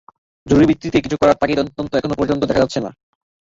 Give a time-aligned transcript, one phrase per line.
[0.45, 2.91] জরুরি ভিত্তিতে কিছু করার তাগিদ অন্তত এখন পর্যন্ত দেখা যাচ্ছে না।